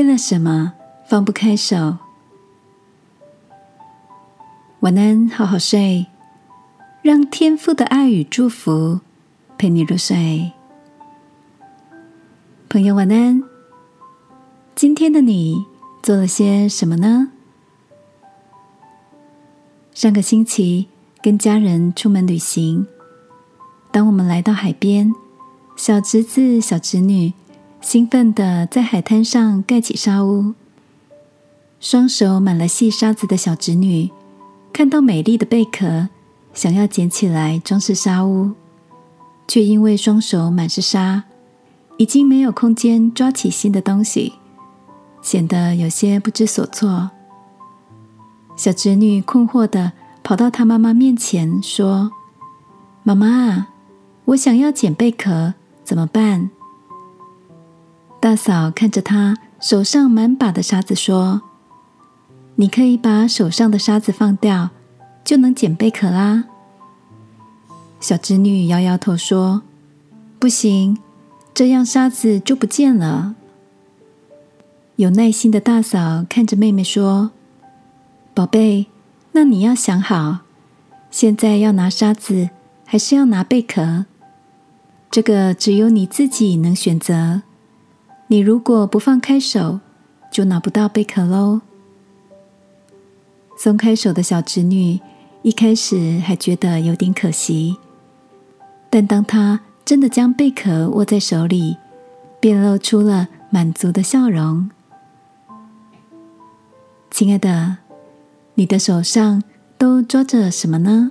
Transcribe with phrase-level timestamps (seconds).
[0.00, 0.72] 为了什么
[1.04, 1.98] 放不开手？
[4.80, 6.06] 晚安，好好睡，
[7.02, 9.00] 让天父的爱与祝福
[9.58, 10.52] 陪你入睡。
[12.70, 13.42] 朋友，晚安。
[14.74, 15.66] 今天的你
[16.02, 17.32] 做了些什么呢？
[19.92, 20.88] 上个星期
[21.20, 22.86] 跟家人出门旅行，
[23.92, 25.12] 当我们来到海边，
[25.76, 27.34] 小侄子、小侄女
[27.80, 30.54] 兴奋的在海滩上盖起沙屋。
[31.80, 34.10] 双手满了细沙子的小侄女，
[34.72, 36.08] 看到美丽的贝壳，
[36.52, 38.52] 想要捡起来装饰沙屋，
[39.48, 41.24] 却因为双手满是沙。
[41.96, 44.34] 已经没有空间抓起新的东西，
[45.20, 47.10] 显得有些不知所措。
[48.56, 52.10] 小侄女困惑的跑到她妈妈面前说
[53.04, 53.68] ：“妈妈，
[54.26, 55.52] 我想要捡贝壳，
[55.84, 56.50] 怎么办？”
[58.20, 61.40] 大嫂看着她手上满把的沙子说
[62.56, 64.70] ：“你可以把手上的沙子放掉，
[65.24, 66.44] 就能捡贝壳啦。”
[67.98, 69.62] 小侄女摇摇头说
[70.38, 70.98] ：“不行。”
[71.52, 73.34] 这样沙子就不见了。
[74.96, 77.32] 有耐心的大嫂看着妹妹说
[78.32, 78.86] ：“宝贝，
[79.32, 80.38] 那你要想好，
[81.10, 82.50] 现在要拿沙子
[82.84, 84.06] 还是要拿贝壳？
[85.10, 87.42] 这个只有你自己能选择。
[88.32, 89.80] 你如果不放开手，
[90.30, 91.62] 就拿不到贝壳喽。”
[93.58, 95.00] 松开手的小侄女
[95.42, 97.76] 一开始还觉得有点可惜，
[98.88, 99.60] 但当她……
[99.84, 101.76] 真的将贝壳握在手里，
[102.38, 104.70] 便露出了满足的笑容。
[107.10, 107.78] 亲爱的，
[108.54, 109.42] 你的手上
[109.76, 111.10] 都抓着什么呢？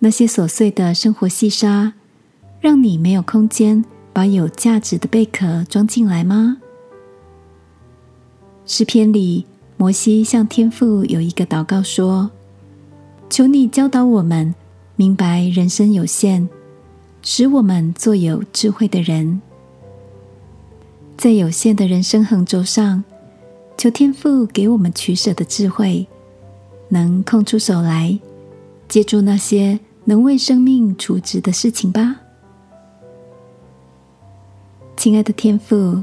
[0.00, 1.92] 那些琐碎的生活细沙，
[2.60, 6.58] 让你没有空间把有价值的贝壳装进来吗？
[8.66, 9.46] 诗篇里，
[9.76, 12.30] 摩西向天父有一个祷告说
[13.30, 14.54] ：“求你教导我们
[14.96, 16.48] 明白人生有限。”
[17.24, 19.40] 使我们做有智慧的人，
[21.16, 23.04] 在有限的人生横轴上，
[23.78, 26.08] 求天父给我们取舍的智慧，
[26.88, 28.18] 能空出手来，
[28.88, 32.21] 接住那些能为生命储值的事情吧。
[34.96, 36.02] 亲爱的天父，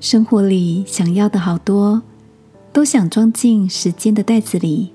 [0.00, 2.02] 生活里想要的好多，
[2.72, 4.92] 都想装进时间的袋子里，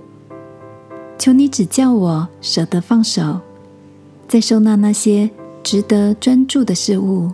[1.18, 3.40] 求你指教我舍得放手。
[4.28, 5.30] 在收纳那些
[5.64, 7.32] 值得专注的事物。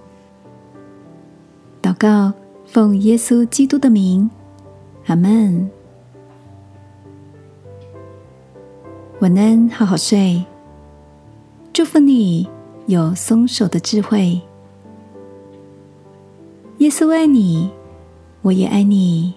[1.81, 2.31] 祷告，
[2.66, 4.29] 奉耶稣基督的名，
[5.07, 5.69] 阿门。
[9.19, 10.45] 晚安，好好睡。
[11.73, 12.47] 祝福你
[12.85, 14.39] 有松手的智慧。
[16.85, 17.72] 耶稣爱你，
[18.44, 19.34] 我也爱你。